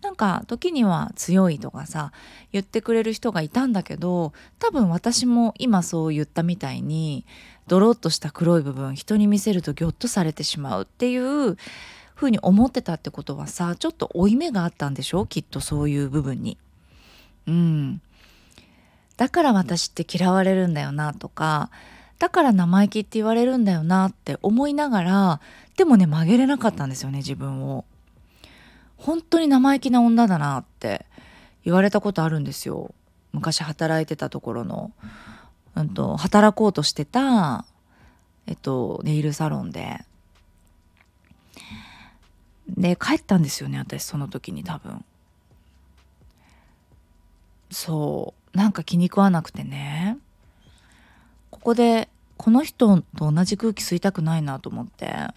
[0.00, 2.12] なんか時には強いとかさ
[2.52, 7.26] 言ってくれる人がいたんだけど多分私も今そう言ったみたいに
[7.66, 11.56] ドロッとした黒い部分人に見せるとギョッとされてしまうっていう
[12.18, 15.24] ふうに思ってたってことはさちょっと負い目があったんでしょ？
[15.24, 16.58] きっとそういう部分に。
[17.46, 18.00] うん。
[19.16, 21.70] だから私って嫌われるんだよなとか
[22.18, 25.40] だから生意気って言われるんだよなって思いながら
[25.76, 27.84] でもね曲げれなかったんですよね自分を。
[28.96, 31.06] 本当に生意気な女だなって
[31.64, 32.92] 言われたことあるんですよ。
[33.32, 34.90] 昔働いてたところの、
[35.76, 37.64] うんと、働こうとしてた、
[38.46, 40.00] えっと、ネイルサロンで
[42.68, 45.04] で帰ったんですよね私その時に多分。
[47.70, 48.56] そう。
[48.56, 50.18] なんか気に食わなくてね。
[51.50, 55.28] ここでこの人と同じ空気吸いたくないなと思って。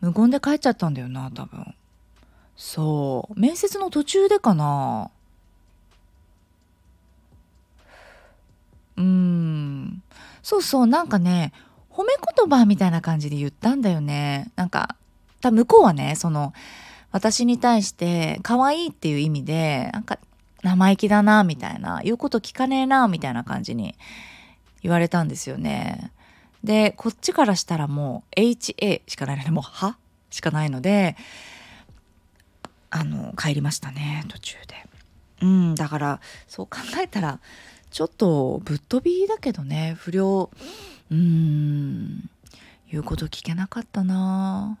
[0.00, 1.74] 無言で帰っちゃったんだよな多分。
[2.56, 3.40] そう。
[3.40, 5.10] 面接の途中でかな。
[8.96, 10.02] うん。
[10.42, 11.52] そうそうなんかね
[11.90, 14.50] 褒め言葉みたいな感じで言ったんだよね。
[14.56, 14.96] なんか
[15.44, 16.54] 多向こうはねその
[17.12, 20.18] 私に対して可愛いっていう意味でなんか
[20.62, 23.94] 生意気だなみたいな言うこと聞かねえなみたいな感じに
[24.82, 26.12] 言われたんですよね。
[26.62, 29.98] でこっちからしたらもう HA しかないのでもう「は?」
[30.30, 31.14] しかないので
[32.88, 34.86] あの帰りましたね途中で。
[35.42, 37.38] うんだからそう考えたら
[37.90, 40.48] ちょっとぶっ飛びだけどね不良
[41.10, 42.30] うーん
[42.90, 44.78] 言うこと聞けなかったな。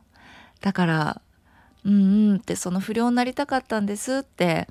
[0.64, 1.20] だから
[1.84, 4.66] うんうんってその不良になりたかったんですって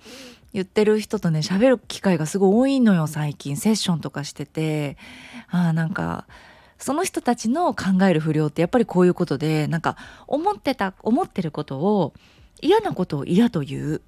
[0.53, 3.57] 言ってる人とね喋る機会がすごい多いのよ最近。
[3.57, 4.97] セッションとかしてて。
[5.49, 6.25] あなんか
[6.79, 12.13] その人たちの考える不良ってやっぱりこういうことでなんか思ってた思ってることを
[12.59, 14.01] 嫌なことを嫌と言う。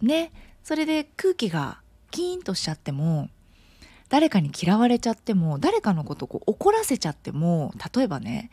[0.00, 0.30] ね。
[0.62, 1.80] それで空気が
[2.12, 3.28] キーンとしちゃっても
[4.12, 8.50] 誰かに嫌われちゃっても誰かのことをこう怒らせちゃっても例えばね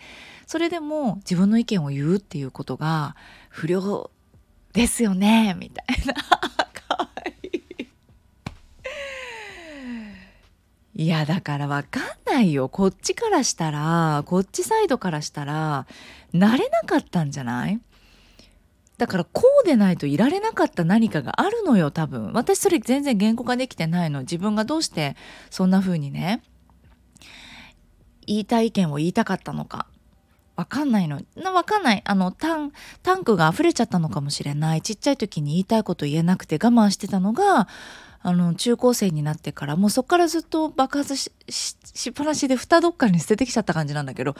[0.48, 3.18] それでも自分の意見を言うっていうことが
[3.50, 4.10] 不良
[4.72, 6.14] ですよねみたいな。
[6.14, 6.24] か
[6.98, 7.10] わ
[7.52, 7.58] い
[10.96, 11.04] い。
[11.04, 12.70] いやだからわかんないよ。
[12.70, 15.88] こっちからしたらこっちサイドからしたら
[16.34, 17.82] 慣れなかったんじゃない？
[19.00, 22.34] だからこうでないといられなかった何かがあるのよ多分。
[22.34, 24.20] 私それ全然言語化できてないの。
[24.22, 25.16] 自分がどうして
[25.50, 26.44] そんな風にね
[28.28, 29.88] 言いたい意見を言いたかったのか。
[30.58, 31.22] わかんないの。
[31.54, 32.02] わかんない。
[32.04, 34.82] あのタンタンクが溢れちゃったのかもしれない。
[34.82, 37.70] ちっちゃい時に言いたいこと言えなくて我慢してたのが
[38.22, 44.36] あの中高生になってからもうそっからずっと爆発ししっぱなしで蓋どっかに捨ててきちゃった感じなんだけど。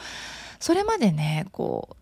[0.58, 1.96] それまでねこう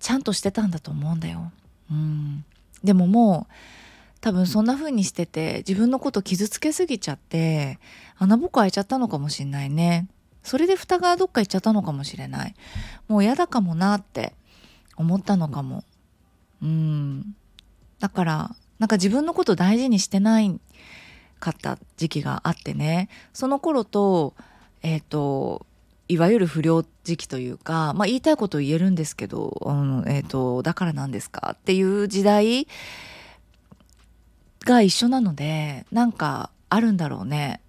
[0.00, 1.52] ちゃんとしてたんだと思うんだよ。
[1.90, 2.44] うん、
[2.82, 3.52] でももう
[4.20, 7.78] 多分そんな風にしてて自分のこと傷つけすぎちゃって
[8.18, 10.08] 穴ぼこ開いちゃったのかもしんないね。
[10.42, 12.54] それで蓋がどっか行っちゃったのかもしれない。
[13.08, 14.34] もう嫌だかもなって
[14.96, 15.84] 思ったのかも。
[16.62, 17.36] うん。
[17.98, 20.58] だからなんか自分のこと大事にしてない
[21.38, 24.34] かった時期があってねその頃と
[24.82, 25.66] えっ、ー、と
[26.10, 31.54] いわゆる不良時期というか、まあ、言いたいこと言えるんですけど、うんえーと、だからなんですか？
[31.54, 32.66] っていう時代
[34.64, 37.60] が一緒なのでなんかあるんだろうね。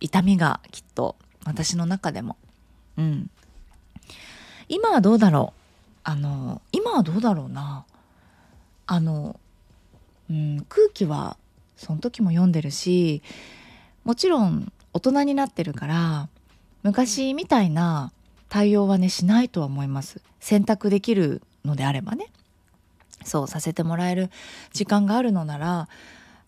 [0.00, 1.16] 痛みがきっと。
[1.44, 2.36] 私の中でも。
[2.98, 3.30] うん、
[4.68, 5.60] 今はどうだろう？
[6.04, 7.84] あの今はどうだろうな？
[8.86, 9.40] あの、
[10.30, 11.36] うん、空気は
[11.76, 13.22] その時も読んでるし
[14.04, 16.28] もちろん大人になってるから
[16.82, 18.12] 昔みたいな
[18.48, 20.20] 対応はねしないとは思います。
[20.40, 22.26] 選択できるのであればね。
[23.24, 24.30] そうさせてもらえる
[24.72, 25.88] 時間があるのなら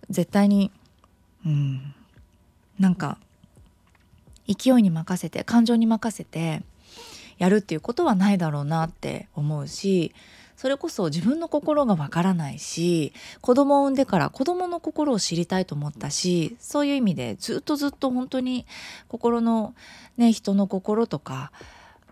[0.08, 0.70] 絶対に
[1.44, 1.94] うん
[2.78, 3.18] なんか
[4.46, 6.62] 勢いに任せて感情に任せて
[7.38, 10.14] やるっていうことはないだろうなって思うし
[10.60, 18.66] それこそ自分の心がわからないし子供を産んでから子供の心を知りたいと思ったしそういう意味でずっとずっと本当に
[19.08, 19.74] 心の
[20.18, 21.50] ね人の心とか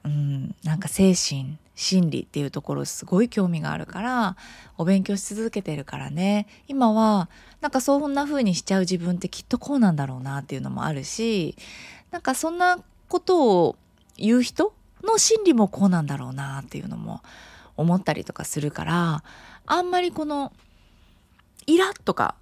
[0.03, 4.37] うんなんか精神心理っていうところすごい興味があるから
[4.79, 6.47] お勉強し続けてるからね。
[6.69, 7.29] 今は
[7.61, 11.55] なんかそんな風にしちゃう自分ってきっとこうなんだろうなっていうのもあるし
[12.11, 13.77] なんかそんなことを
[14.17, 14.73] 言う人
[15.05, 17.21] の心理もこうなんだろうなっていうのも
[17.79, 19.25] 思ったりとかするから
[19.67, 20.53] あんまりこの
[21.67, 22.35] イラッとか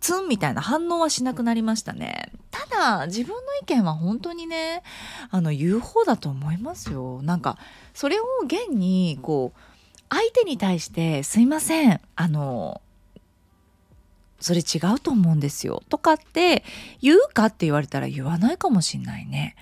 [0.00, 2.32] ツンみたいな反応はしなくなりましたね。
[2.50, 4.82] ただ自分の意見は本当にね
[5.30, 7.20] あの言う方だと思いますよ。
[7.22, 7.58] なんか
[7.92, 9.60] それを現にこう
[10.08, 12.80] 相手に対して「すいませんあの
[14.40, 16.64] それ違うと思うんですよ」とかって
[17.02, 19.54] 言うかって言われたら言わないかもしんないね。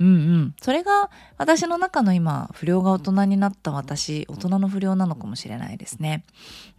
[0.00, 0.54] うんうん。
[0.60, 6.24] それが私の中の今不良が大人になった私大人の不良なのかもしれないですね。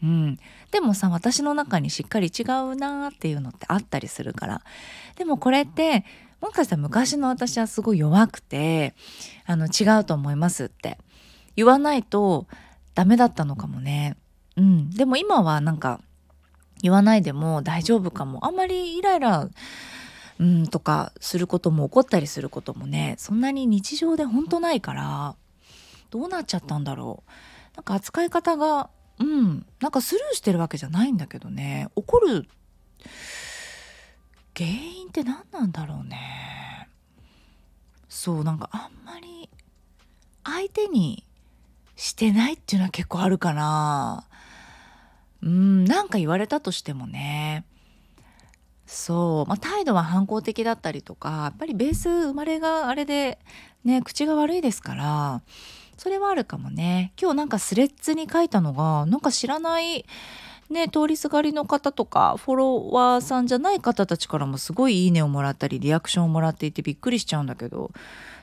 [0.04, 0.40] うん。
[0.72, 4.62] でもさ私の中にしっかり違うなーっていうのってあったりするから。
[5.16, 6.04] でもこれって
[6.42, 8.96] もしかしたら昔の私はすごい弱くて
[9.46, 10.98] あの違うと思いますって。
[11.56, 12.48] 言わないと
[12.96, 14.18] ダメだったのかもね。
[14.58, 14.90] うん。
[14.90, 16.02] でも今はなんか
[16.82, 18.46] 言わないでも大丈夫かも。
[18.46, 19.48] あんまりイライラ
[20.42, 25.36] うんとかすることも起こったりすることもねそんなに日常でほんとないから
[26.10, 27.32] どうなっちゃったんだろう。
[27.78, 28.90] なんか扱い方が
[29.20, 31.90] うんなんかスルーしてるわけじゃないんだけどね。
[31.96, 32.48] 怒る
[34.58, 36.90] 原因って何なんだろうね。
[38.10, 39.48] そうなんかあんまり
[40.44, 41.24] 相手に
[41.96, 44.28] してないっていうのは結構あるかな
[45.44, 47.64] うんなんか言われたとしてもね
[48.92, 53.40] そう、まあ、態度は反抗的だったりとかやっぱりベース生まれがあれで
[53.86, 55.42] ね口が悪いですから
[55.98, 57.14] それはあるかもね。
[57.22, 60.06] 今日なんかスレッズに書いたのがなんか知らない
[60.70, 67.92] ね通りすがりの方とかフォロワーさんじゃない方たちからもすごいいいねをもらったりリアクションをもらっていてびっくりしちゃうんだけど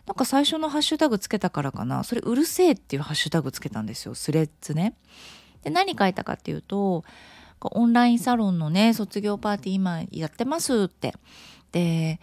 [0.06, 2.04] なんか最初のハッシュタグつけたからかな。
[2.04, 4.94] それうるせえっていうハッシュタグつけたんですよスレッズね。
[5.62, 7.04] で何書いたかっていうと
[7.60, 11.14] オンラインサロンのね卒業パーティー今やってますって
[11.72, 12.20] で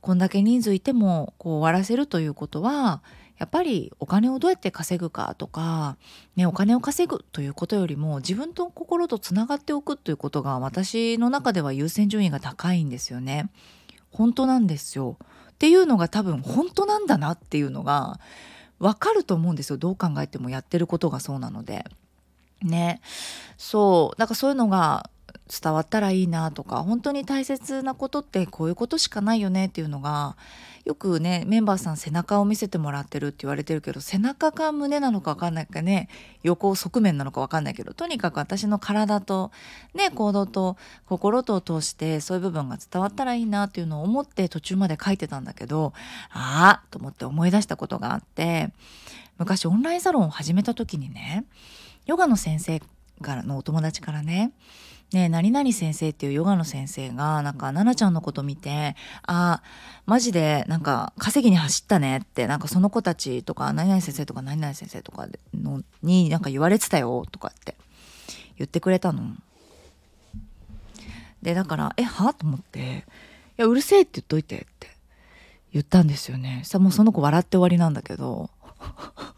[0.00, 3.02] こんだけ人数いてもこう終わらせるということは
[3.38, 5.96] やっぱりお金をどうやって稼ぐかとか、
[6.34, 13.48] ね、お金を稼ぐということよりも自分と心とつながっておくということが私の中では優先順位が高いんですよね。
[14.10, 15.18] 本当なんですよ。
[15.50, 18.18] っていうのが多分本当なんだなっていうのが
[18.80, 21.84] 分かると思うんですよどう考えてもやってることがそうなので。
[22.62, 23.00] ね。
[23.56, 24.20] そう。
[24.20, 25.10] なんかそういうのが
[25.48, 30.36] 伝わったらいいなとか本当に大切なことってこういうことしかないよねっていうのが
[30.84, 36.08] よくねメンバーさん背中を見せてもらってるって言われてるけど背中か胸なのか分かんないかね
[36.42, 39.50] 横側面なのか分かんないけどとにかく私の体と
[39.94, 45.92] ね行動と心とを通してそういう部分が伝わったらいいなっていうのを思って途中まで書いてたんだけど
[46.30, 48.70] ああと思って思い出したことがあって
[49.38, 51.44] 昔オンラインサロンを始めた時にね
[52.08, 52.80] ヨガの先生
[53.22, 54.52] からのお友達からね
[55.12, 58.94] ねえ、何々先生っていうヨガの先生が、なんか、奈々ちゃんのこと見て、
[59.26, 59.62] あ、
[60.04, 67.74] マジで、なんか、稼ぎに走ったねって、なんかその子たちとか、何々先生とか何々先生とかのになんか言われてたよ、とかって
[68.58, 69.34] 言ってくれたの。
[71.40, 72.34] で、だから、え、は？
[72.34, 73.06] と思って、
[73.58, 74.90] いや、うるせえって言っといてって
[75.72, 76.60] 言ったんですよね。
[76.64, 78.50] さ、もうその子笑って終わりなんだけど、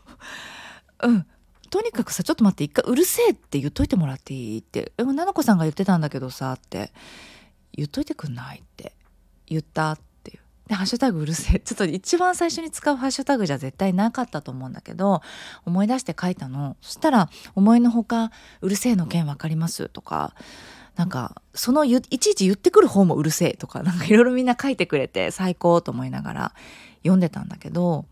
[1.05, 1.27] うん、
[1.71, 6.93] とにかくさ、ちょっと待って、一回うるせえって言っといてもらっていいって、え、ななこさんが言ってたんだけどさ、って
[7.73, 8.93] 言っといてくんないって
[9.47, 10.41] 言ったっていう。
[10.69, 11.61] で、ハッシュタグうるせえ。
[11.61, 15.23] ちょっと一番最初に使うハッシュタグじゃ絶対なかったと思うんだけど、
[15.65, 16.77] 思い出して書いたの。
[16.81, 19.89] そしたら、思いのほか、うるせえの件わかります？
[19.89, 20.35] とか、
[20.97, 26.53] なんか、そのいちいち言ってくる方もうるせえとか、なんかいろいろみんな書いてくれて最高と思いながら
[27.03, 28.07] 読んでたんだけど、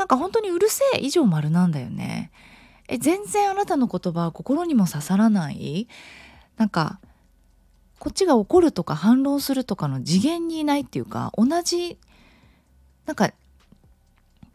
[0.00, 2.32] なんか本当にうるせえ以上丸なんだよね。
[2.88, 5.88] え、全然あなたの言葉は心にも刺さらない？
[6.56, 7.00] なんか、
[7.98, 11.98] こっちが怒るとか反論するとかの次元にいないっていうか、同じ、
[13.04, 13.30] なんか、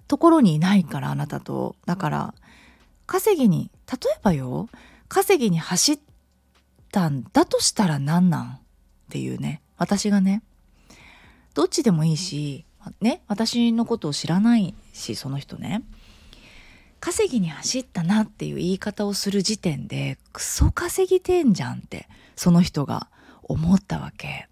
[0.08, 1.76] ところにいないからあなたと。
[1.86, 2.34] だから、
[3.06, 4.68] 稼ぎに、例えばよ、
[5.10, 6.00] 稼ぎに走っ
[6.91, 8.48] たんだとしたら何なん？
[8.54, 8.60] っ
[9.12, 9.62] ていうね。
[9.78, 10.41] 私がね。
[11.54, 12.66] どっちでもいいし、
[13.00, 15.84] ね、私のことを知らないし、その人ね。
[17.00, 23.10] 稼ぎに走ったなっていう言い方をする時点で、クソ稼ぎてんじゃんって、その人が
[23.43, 24.48] 思ったわけ。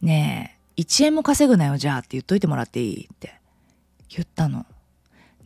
[0.00, 3.40] ねえ、1円も稼ぐなよ、じゃあって言っといてもらっていいって
[4.08, 4.66] 言ったの。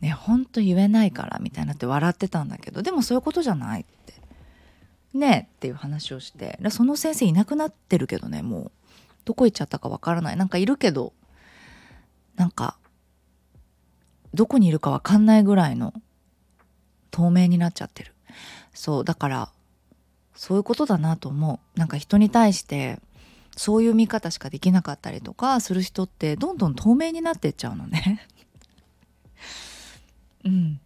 [0.01, 4.13] ねほんと言えないからみたいになって笑ってたんだけど、でもそういうことじゃないって。
[5.13, 8.71] ねえっていう話をして、その先生いなくなってるけどね、もう。
[9.23, 10.37] どこ行っちゃったかわからない。
[10.37, 11.13] なんかいるけど、
[12.35, 12.77] なんか、
[14.35, 15.93] どこにいるかわかんないぐらいの
[17.11, 18.13] 透明になっちゃってる。
[18.73, 19.49] そう、だから、
[20.35, 21.79] そういうことだなと思う。
[21.79, 22.99] なんか人に対して、
[23.55, 28.27] そういう見方しかできなかったりとかする人ってどんどん透明になってっちゃうのね。
[30.43, 30.79] うん。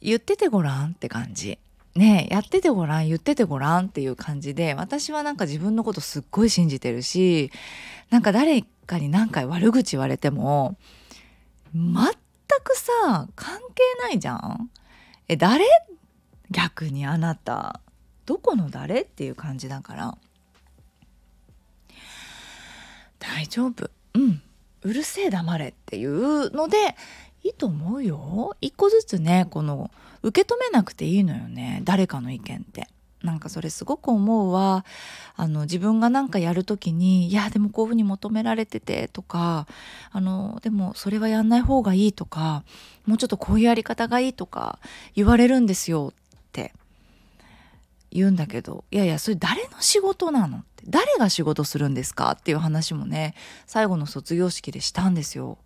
[0.00, 1.58] 言っててごらんって感じ。
[1.94, 7.50] ねやっててごらん、言っててごらんっていう感じで、私はなんか自分のことすっごい信じてるし、
[8.10, 10.76] なんか誰かに何回悪口言われても、
[11.74, 11.94] 全
[12.60, 14.70] くさ、関係ないじゃん
[15.28, 15.64] え、誰？
[16.50, 17.80] 逆にあなた。
[18.26, 19.02] どこの誰？
[19.02, 20.18] っていう感じだから。
[23.18, 23.90] 大丈夫。
[24.14, 24.42] うん。
[24.82, 26.76] うるせえ黙れっていうので
[27.42, 28.56] いいと思うよ。
[28.60, 29.90] 一個ずつね、この
[30.22, 31.80] 受け止めなくていいのよね。
[31.84, 32.88] 誰かの意見って。
[33.22, 34.84] なんかそれすごく思うわ。
[35.34, 39.66] あの自分がなんかやる時に、いやでもこういうふうに求められててとか、
[40.12, 42.64] あのでもそれはやんない方がいいとか、
[43.06, 44.78] もうちょっとこういうやり方がいいとか
[45.14, 46.72] 言われるんですよって
[48.10, 53.34] 言うんだけど、いやいやそれ誰の仕事なのって、誰が仕事するんですかっていう話もね、
[53.66, 55.58] 最後の卒業式でしたんですよ。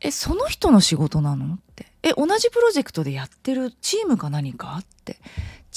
[0.00, 1.86] え、その人の仕事なのって。
[2.02, 5.18] え、同じプロジェクトでやってるチームか何かって。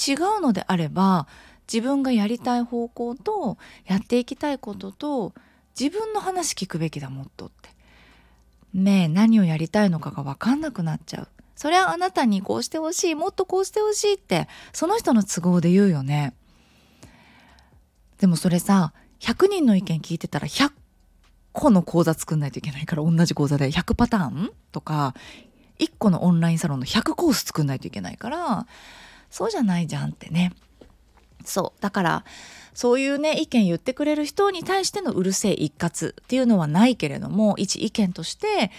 [0.08, 1.26] 違うのであれば
[1.72, 5.32] 自分がやりたい方向とやっていきたいことと
[5.78, 7.70] 自分の話聞くべきだもっとって。
[8.74, 11.28] ねえ何をやりたいのかが分かんなくなっちゃう。
[11.54, 16.34] それはあなたにこうしてほしいもっとこうしてほしいってその人の都合で言うよね。
[18.18, 20.72] でもそれさ100人の意見聞いてたら100
[21.52, 25.14] 個の講座作んないといけないから同じ講座で100パターンとか
[25.82, 28.66] 1個のオンラインサロンの100コース作んないといけないから
[29.30, 30.52] そうじゃないじゃんってね。
[31.44, 31.82] そう。
[31.82, 32.24] だから
[32.74, 38.70] そういうね意見言ってくれる人に対してのうるせえ一括っていうのはないけれども一意見として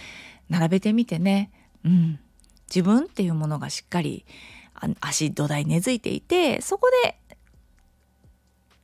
[0.48, 1.50] 並べてみてね。
[1.84, 2.18] うん。
[2.68, 4.24] 自分っていうものがしっかり
[5.00, 7.18] 足土台根付いていてそこで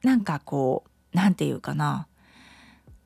[0.03, 2.07] なんかこう何て言うかな。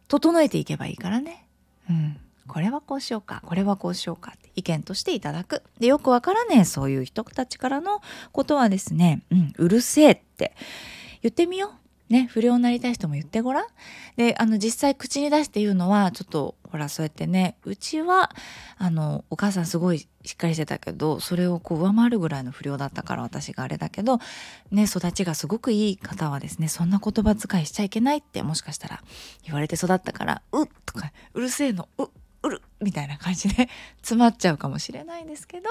[0.09, 1.47] 整えていけばいいからね。
[1.89, 2.21] うん。
[2.47, 4.43] これはこうしようか、これはこうしようかって。
[4.57, 5.63] 意見としていただく。
[5.79, 8.01] で、よくわからねえ、そういう人たちからの
[8.33, 10.55] ことはですね、うん、うるせえって
[11.23, 11.85] 言ってみよう。
[12.11, 13.67] ね、不良になりたい人も言ってごらん。
[14.17, 18.31] で、あの、実際口に出して言うのは、ちょっと、ほら、そうやってね、うちは、
[18.77, 24.19] あの、お母さんすごいしっかりしてたけど、それをこう上回るぐらいの不良だったから私があれだけど、
[24.71, 29.03] ね、育ちがすごくいい方はですね、そんな言葉遣いしちゃいけないってもしかしたら
[29.45, 32.07] 言われて育ったから、うっとか、うるせえの、うっ、
[32.45, 33.68] うるみたいな感じで
[33.99, 35.68] 詰まっちゃうかもしれないんですけど、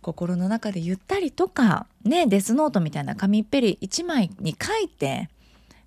[0.00, 5.28] 心の中でゆったりとか、ね、デスノートみたいな紙っぺり1枚に書いて、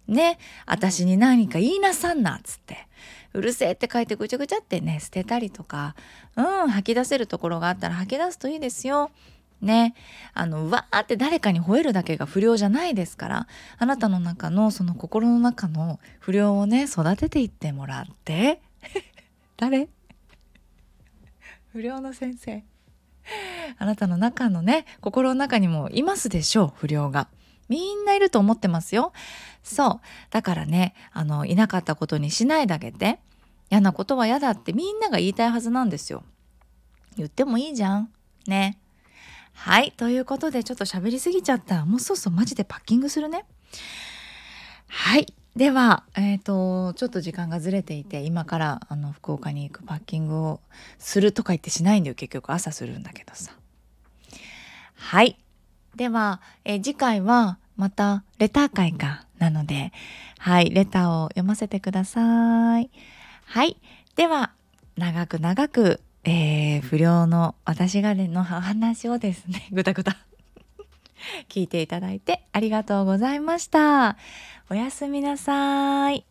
[0.08, 2.88] ね、私に何か言いなさんなっつって、
[3.34, 5.96] うるせえって書いてぐちゃぐちゃってね、捨てたりとか、
[6.36, 9.12] うん、吐き出せるところがあったら吐き出すといいですよ。
[9.62, 9.94] ね、
[10.34, 13.48] あの、わーって誰かに吠えるだけが不良じゃないですから、
[13.78, 18.60] あなたの中のその心の中の不良をね、育てていってもらって、
[19.58, 19.88] 誰？
[21.72, 22.64] 不良の先生。
[23.78, 27.30] あなたの中のね、心の中にもいますでしょう、不良が。
[27.70, 29.14] みんないると思ってますよ。
[29.64, 30.08] そう。
[30.32, 33.20] だからね、あの、いなかったことにしないであげて、
[33.70, 36.24] 嫌なことは嫌だってみんなが言いたいはずなんですよ。
[37.16, 38.10] 言ってもいいじゃん。
[38.48, 38.78] ね。
[39.54, 39.94] はい。
[39.96, 41.86] ということで、ちょっと喋りすぎちゃった。
[41.86, 43.46] もうそうそう、マジでパッキングするね。
[44.88, 45.34] はい。
[45.56, 50.62] では、えっ、ー、と、ちょっと時間がずれていて、今からあの福岡に行くパッキングを
[50.98, 52.16] するとか言ってしないんだよ。
[52.16, 53.52] 結局朝するんだけどさ。
[54.96, 55.38] はい。
[55.96, 59.92] では、えー、次回はまたレター会かなので、
[60.38, 62.90] はい、レターを読ませてください。
[63.46, 63.78] はい。
[64.16, 64.52] では、
[64.96, 70.16] 長く長く、えー、不良の私がの話をですね、ぐたぐた
[71.50, 74.18] 聞いていただいてありがとうございました。
[74.72, 76.31] おやすみなさい。